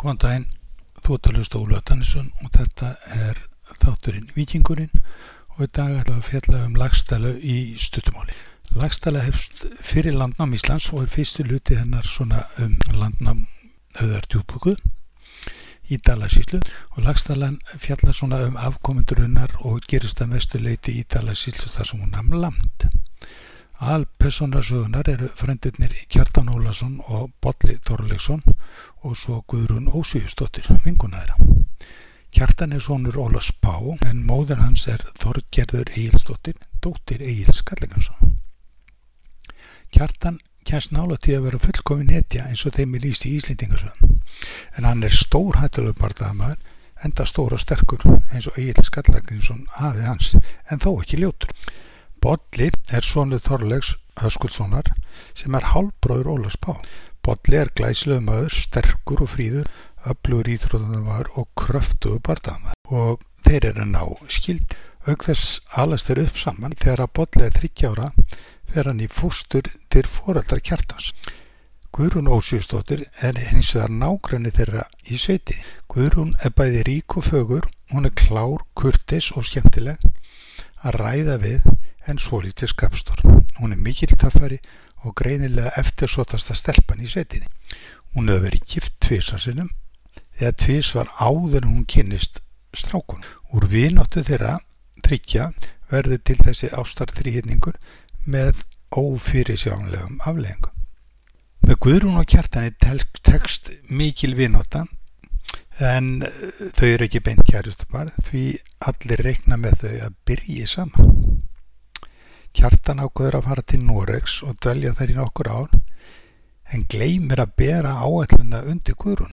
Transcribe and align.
Góðan 0.00 0.16
daginn, 0.16 0.44
þú 1.04 1.16
ert 1.16 1.26
að 1.28 1.34
hlusta 1.36 1.58
Óla 1.60 1.78
Dannesson 1.84 2.28
og 2.40 2.52
þetta 2.54 2.86
er 3.12 3.40
þátturinn 3.82 4.30
Víkingurinn 4.32 4.94
og 5.58 5.66
í 5.66 5.68
dag 5.76 5.90
ætlum 5.92 6.14
við 6.14 6.22
að 6.22 6.28
fjalla 6.30 6.60
um 6.64 6.78
lagstælu 6.80 7.32
í 7.36 7.56
stuttumáli. 7.76 8.36
Lagstæla 8.80 9.26
hefst 9.26 9.66
fyrir 9.84 10.16
landnám 10.16 10.56
Íslands 10.56 10.86
og 10.94 11.02
er 11.02 11.12
fyrstu 11.12 11.44
luti 11.44 11.76
hennar 11.76 12.08
svona 12.08 12.46
um 12.64 12.78
landnám 12.96 13.44
höðar 14.00 14.24
djúbúku 14.32 14.72
í 15.92 16.00
Dalasíslu 16.00 16.62
og 16.96 17.04
lagstælan 17.04 17.60
fjalla 17.76 18.16
svona 18.16 18.40
um 18.48 18.56
afkomendurunnar 18.56 19.58
og 19.68 19.84
gerist 19.84 20.24
að 20.24 20.32
mestu 20.32 20.64
leiti 20.64 20.96
í 20.96 21.04
Dalasíslu 21.12 21.68
þar 21.76 21.92
sem 21.92 22.00
hún 22.00 22.16
namn 22.16 22.40
land. 22.46 22.88
Al 23.80 24.04
personarsögunar 24.18 25.08
eru 25.08 25.30
frendurnir 25.40 25.94
Kjartan 26.12 26.50
Ólason 26.52 26.98
og 27.08 27.30
Bolli 27.40 27.78
Þorleksson 27.80 28.42
og 29.08 29.14
svo 29.16 29.38
Guðrún 29.48 29.88
Ósvíðustóttir, 29.88 30.68
vingunæðra. 30.84 31.38
Kjartan 32.28 32.76
er 32.76 32.84
sonur 32.84 33.16
Ólafs 33.16 33.48
Pá 33.64 33.80
en 34.10 34.20
móður 34.28 34.60
hans 34.60 34.84
er 34.84 35.00
Þorgerður 35.22 35.94
Egilstóttir, 35.94 36.60
dóttir 36.84 37.24
Egils 37.24 37.62
Kallingarsson. 37.64 38.36
Kjartan 39.96 40.42
kjænst 40.68 40.92
nála 40.92 41.16
til 41.16 41.38
að 41.38 41.46
vera 41.48 41.64
fullkomin 41.64 42.12
etja 42.20 42.50
eins 42.52 42.66
og 42.68 42.76
þeim 42.76 42.98
er 42.98 43.08
líst 43.08 43.24
í 43.24 43.32
Íslendingarsöðum 43.40 44.18
en 44.76 44.90
hann 44.92 45.08
er 45.08 45.16
stór 45.24 45.56
hættulega 45.56 45.96
barðaðamæður 46.04 46.60
enda 47.08 47.24
stór 47.24 47.56
og 47.56 47.64
sterkur 47.64 48.04
eins 48.28 48.44
og 48.44 48.60
Egil 48.60 48.92
Kallingarsson 48.92 49.64
hafið 49.80 50.10
hans 50.12 50.34
en 50.68 50.84
þó 50.84 50.92
ekki 51.00 51.24
ljótur. 51.24 51.56
Bolli 52.20 52.66
er 52.92 53.06
sonuð 53.06 53.46
Þorlegs 53.46 53.94
Höskuldssonar 54.20 54.90
sem 55.32 55.54
er 55.56 55.64
hálbróður 55.70 56.34
Ólafs 56.34 56.58
Pá. 56.60 56.74
Bolli 57.24 57.56
er 57.56 57.70
glæsluðu 57.78 58.20
maður, 58.26 58.56
sterkur 58.66 59.22
og 59.24 59.30
fríður, 59.32 59.70
öflugur 60.04 60.50
íþróðunumar 60.52 61.30
og 61.40 61.48
kröftuðu 61.56 62.20
barndamar 62.28 62.76
og 62.92 63.24
þeir 63.46 63.70
eru 63.70 63.88
ná 63.88 64.02
skild. 64.28 64.76
Auk 65.08 65.24
þess 65.30 65.62
alast 65.80 66.12
er 66.12 66.20
upp 66.26 66.36
saman 66.36 66.76
þegar 66.76 67.06
að 67.06 67.14
Bolli 67.22 67.46
er 67.46 67.56
30 67.56 67.88
ára 67.88 68.10
fer 68.68 68.92
hann 68.92 69.00
í 69.00 69.08
fústur 69.08 69.72
til 69.88 70.04
foreldrar 70.04 70.60
kjartans. 70.60 71.14
Guðrún 71.96 72.28
Ósjústóttir 72.28 73.08
er 73.24 73.40
hins 73.48 73.72
vegar 73.72 73.96
nákvæmni 73.96 74.52
þeirra 74.60 74.84
í 75.08 75.16
sveiti. 75.16 75.56
Guðrún 75.88 76.36
er 76.44 76.52
bæði 76.52 76.84
rík 76.84 77.16
og 77.16 77.30
fögur, 77.32 77.64
hún 77.90 78.04
er 78.04 78.12
klár, 78.12 78.60
kurtis 78.76 79.32
og 79.32 79.48
skemmtileg 79.48 80.04
að 80.84 81.00
ræða 81.00 81.40
við 81.40 81.64
en 82.08 82.18
svo 82.18 82.40
lítið 82.44 82.72
skapstór. 82.72 83.20
Hún 83.58 83.74
er 83.74 83.80
mikill 83.80 84.16
töffari 84.16 84.60
og 85.04 85.16
greinilega 85.20 85.72
eftirsótasta 85.80 86.56
stelpan 86.56 87.02
í 87.04 87.08
setinni. 87.08 87.48
Hún 88.14 88.28
hefur 88.28 88.46
verið 88.48 88.66
gift 88.74 88.96
tvísar 89.00 89.42
sinnum 89.42 89.70
eða 90.40 90.56
tvís 90.56 90.94
var 90.96 91.10
áður 91.20 91.68
hún 91.68 91.84
kynist 91.84 92.40
strákun. 92.76 93.24
Úr 93.52 93.66
vinóttu 93.68 94.24
þeirra 94.24 94.58
tryggja 95.04 95.50
verður 95.90 96.22
til 96.24 96.38
þessi 96.40 96.70
ástar 96.76 97.12
þrýhinningur 97.14 97.76
með 98.26 98.62
ófyrirsjánlegum 98.96 100.20
afleggingum. 100.26 100.76
Með 101.66 101.76
Guðrún 101.84 102.20
og 102.20 102.28
kjartani 102.30 102.72
tekst 102.80 103.70
mikil 103.92 104.32
vinóta 104.38 104.86
en 105.80 106.24
þau 106.76 106.86
eru 106.88 107.06
ekki 107.06 107.22
beint 107.24 107.44
kjærustu 107.48 107.88
bara 107.92 108.12
því 108.28 108.44
allir 108.90 109.24
reikna 109.24 109.60
með 109.60 109.84
þau 109.84 109.94
að 110.08 110.16
byrja 110.28 110.70
saman. 110.74 111.19
Kjartan 112.50 112.98
ákveður 112.98 113.36
að 113.38 113.44
fara 113.46 113.62
til 113.62 113.78
Noregs 113.86 114.40
og 114.42 114.56
dvelja 114.64 114.90
þær 114.98 115.12
í 115.12 115.16
nokkur 115.18 115.50
ár 115.54 115.74
en 116.74 116.82
gleymir 116.90 117.42
að 117.42 117.52
bera 117.62 117.92
áætluna 118.02 118.64
undir 118.72 118.96
Guðrún. 118.98 119.30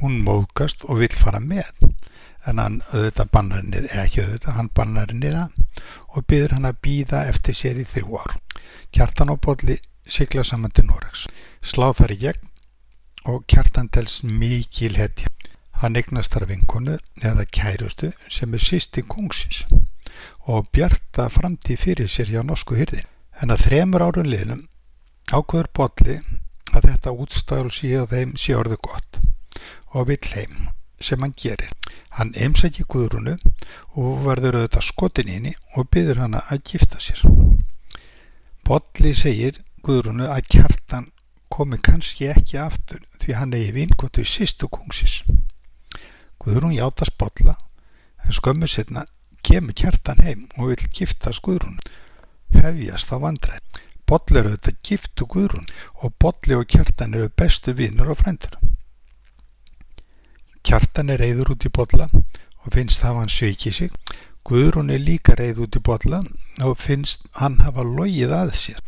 Hún 0.00 0.16
móðgast 0.24 0.86
og 0.88 1.02
vil 1.02 1.12
fara 1.12 1.42
með 1.44 1.82
en 2.48 2.58
hann 2.58 2.78
auðvitað 2.88 3.32
bannar 3.36 3.60
henni, 3.60 3.82
eða 3.84 4.06
ekki 4.06 4.24
auðvitað, 4.24 4.56
hann 4.56 4.70
bannar 4.74 5.12
það 5.12 5.84
og 6.08 6.26
byður 6.32 6.56
hann 6.56 6.70
að 6.70 6.80
býða 6.88 7.22
eftir 7.34 7.58
sér 7.60 7.84
í 7.84 7.86
þrjú 7.92 8.18
ár. 8.24 8.34
Kjartan 8.96 9.34
og 9.36 9.40
Bolli 9.44 9.78
sigla 10.08 10.44
saman 10.44 10.72
til 10.72 10.88
Noregs. 10.88 11.28
Slá 11.60 11.92
þar 11.92 12.16
í 12.16 12.20
gegn 12.24 12.50
og 13.28 13.44
Kjartan 13.46 13.92
tels 13.92 14.22
mikil 14.24 14.96
hetja. 14.96 15.28
Hann 15.84 16.00
eignast 16.00 16.32
þar 16.32 16.48
vinkonu 16.48 16.98
eða 17.20 17.44
kærustu 17.44 18.14
sem 18.32 18.56
er 18.56 18.70
sýsti 18.70 19.04
kungsins 19.04 19.66
og 20.46 20.68
bjarta 20.74 21.28
framtíð 21.32 21.80
fyrir 21.84 22.10
sér 22.10 22.30
hjá 22.32 22.42
norsku 22.46 22.76
hyrðin. 22.78 23.08
En 23.40 23.50
að 23.50 23.66
þremur 23.66 24.04
árun 24.06 24.30
liðnum 24.30 24.66
ákveður 25.32 25.70
Bolli 25.78 26.18
að 26.72 26.88
þetta 26.88 27.14
útstæðul 27.24 27.72
síða 27.74 28.06
þeim 28.10 28.36
sé 28.40 28.56
orðu 28.56 28.78
gott 28.82 29.20
og 29.92 30.08
vill 30.08 30.24
heim 30.34 30.68
sem 31.02 31.20
hann 31.20 31.34
gerir. 31.36 31.70
Hann 32.16 32.34
eimsækir 32.36 32.86
Guðrunu 32.92 33.38
og 33.98 34.24
verður 34.26 34.60
auðvitað 34.60 34.86
skotin 34.86 35.30
í 35.30 35.38
henni 35.38 35.54
og 35.76 35.88
byður 35.92 36.22
hana 36.24 36.42
að 36.52 36.62
gifta 36.70 37.00
sér. 37.02 37.24
Bolli 38.62 39.14
segir 39.16 39.62
Guðrunu 39.82 40.28
að 40.30 40.46
kjartan 40.54 41.10
komi 41.52 41.78
kannski 41.82 42.30
ekki 42.32 42.60
aftur 42.62 43.02
því 43.20 43.36
hann 43.38 43.56
eigi 43.56 43.72
vinkvotu 43.76 44.22
í 44.22 44.28
sýstu 44.28 44.68
kungsis. 44.72 45.22
Guðrún 46.42 46.76
játast 46.76 47.16
Bolla 47.20 47.56
en 48.22 48.36
skömmu 48.36 48.68
setna 48.70 49.04
kemur 49.42 49.76
kjartan 49.78 50.22
heim 50.26 50.48
og 50.58 50.72
vil 50.72 50.88
gifta 50.98 51.34
Guðrún 51.42 51.80
hefjast 52.52 53.12
á 53.14 53.16
vandræð 53.22 53.82
Bolli 54.12 54.40
eru 54.40 54.50
þetta 54.52 54.72
giftu 54.84 55.26
Guðrún 55.32 55.68
og 56.04 56.12
Bolli 56.20 56.56
og 56.58 56.66
kjartan 56.68 57.14
eru 57.16 57.30
bestu 57.40 57.72
vinnur 57.78 58.10
og 58.12 58.18
frændur. 58.20 58.58
Kjartan 60.68 61.12
er 61.14 61.22
reyður 61.22 61.54
út 61.54 61.64
í 61.64 61.72
Bolla 61.78 62.08
og 62.12 62.74
finnst 62.74 63.00
það 63.00 63.20
hann 63.20 63.32
sveiki 63.32 63.72
sig. 63.72 63.94
Guðrún 64.44 64.92
er 64.92 65.00
líka 65.00 65.36
reyð 65.38 65.62
út 65.64 65.78
í 65.78 65.84
Bolla 65.88 66.20
og 66.60 66.82
finnst 66.82 67.24
hann 67.38 67.56
hafa 67.64 67.86
logið 67.86 68.34
að 68.36 68.52
sér. 68.58 68.82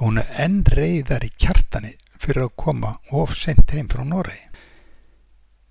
Og 0.00 0.08
hún 0.08 0.18
er 0.24 0.34
enn 0.46 0.64
reyðar 0.66 1.28
í 1.28 1.30
kjartani 1.38 1.94
fyrir 2.18 2.48
að 2.48 2.56
koma 2.64 2.96
of 3.12 3.38
sent 3.38 3.70
heim 3.76 3.86
frá 3.92 4.02
Noregi. 4.02 4.50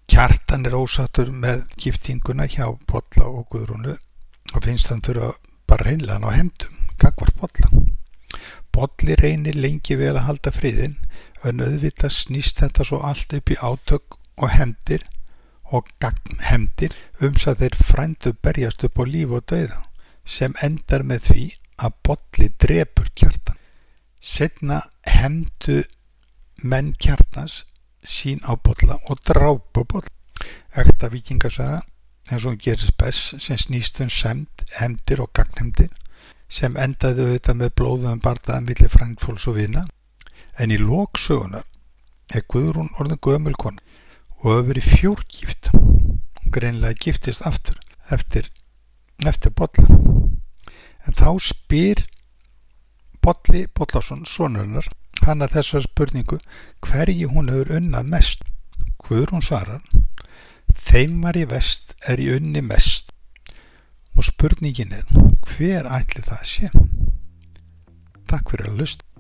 Kjartan 0.08 0.70
er 0.70 0.80
ósattur 0.80 1.36
með 1.44 1.68
giftinguna 1.76 2.48
hjá 2.48 2.70
Bolla 2.88 3.28
og 3.28 3.50
Guðrúnu 3.52 3.98
og 4.54 4.64
finnst 4.66 4.92
hann 4.92 5.02
þurfa 5.06 5.34
bara 5.68 5.88
reynlega 5.90 6.18
hann 6.18 6.28
á 6.30 6.38
hemdum, 6.38 6.76
gagvart 7.02 7.38
bolla. 7.42 7.72
Bolli 8.74 9.16
reynir 9.20 9.58
lengi 9.58 9.98
vel 9.98 10.16
að 10.16 10.28
halda 10.28 10.54
friðin 10.54 10.96
en 11.46 11.62
auðvitað 11.62 12.16
snýst 12.16 12.62
þetta 12.62 12.86
svo 12.88 13.02
allt 13.06 13.34
upp 13.38 13.52
í 13.54 13.60
átök 13.60 14.18
og 14.38 14.54
hemdir 14.54 15.06
og 15.74 15.90
gagnhemdir 16.02 16.96
ums 17.22 17.46
að 17.50 17.64
þeir 17.64 17.78
frændu 17.90 18.34
berjast 18.46 18.86
upp 18.88 19.02
á 19.02 19.04
líf 19.10 19.36
og 19.38 19.46
dauða 19.52 19.84
sem 20.36 20.56
endar 20.66 21.04
með 21.04 21.30
því 21.30 21.46
að 21.84 21.96
bolli 22.08 22.50
drepur 22.64 23.10
kjartan. 23.18 23.58
Setna 24.22 24.84
hemdu 25.10 25.82
menn 26.64 26.94
kjartans 26.96 27.64
sín 28.04 28.40
á 28.48 28.56
bolla 28.56 29.00
og 29.10 29.20
drápa 29.28 29.84
bolla. 29.84 30.12
Ekta 30.74 31.10
vikingasaga 31.12 31.82
eins 32.30 32.46
og 32.46 32.54
hún 32.54 32.62
gerist 32.64 32.96
best 32.98 33.42
sem 33.42 33.60
snýst 33.60 34.00
um 34.04 34.10
semd, 34.10 34.64
hemdir 34.80 35.22
og 35.24 35.34
gagnhemdir 35.36 35.92
sem 36.54 36.78
endaði 36.78 37.26
auðvitað 37.26 37.60
með 37.60 37.76
blóðum 37.80 38.22
bardaðan 38.24 38.68
millir 38.70 38.92
frangfólks 38.94 39.48
og 39.50 39.58
vina. 39.58 39.86
En 40.60 40.72
í 40.72 40.78
lóksögunar 40.78 41.66
er 42.34 42.46
Guðrún 42.50 42.94
orðin 43.02 43.22
gömul 43.26 43.56
kon 43.58 43.80
og 44.44 44.50
hefur 44.52 44.68
verið 44.70 44.90
fjórgift. 44.98 45.72
Hún 45.74 46.54
greinlega 46.54 47.00
giftist 47.00 47.46
aftur 47.48 47.80
eftir, 48.12 48.50
eftir 49.26 49.54
Bolla. 49.58 49.88
En 51.08 51.18
þá 51.18 51.30
spyr 51.42 52.06
Bolli 53.24 53.66
Bollarsson 53.74 54.26
sonurnar 54.30 54.88
hann 55.24 55.44
að 55.44 55.58
þessar 55.58 55.86
spurningu 55.88 56.40
hverji 56.84 57.30
hún 57.32 57.52
hefur 57.52 57.78
unnað 57.80 58.10
mest. 58.14 58.44
Guðrún 59.04 59.44
svarar 59.44 59.82
Þeimar 60.74 61.38
í 61.38 61.46
vest 61.50 61.96
er 62.10 62.22
í 62.22 62.30
unni 62.36 62.62
mest 62.66 63.12
og 64.18 64.26
spurningin 64.28 64.94
er 64.94 65.08
hver 65.54 65.90
ætli 65.90 66.22
það 66.26 66.44
sé? 66.50 66.70
Takk 68.30 68.54
fyrir 68.54 68.70
að 68.72 68.84
lusta. 68.84 69.13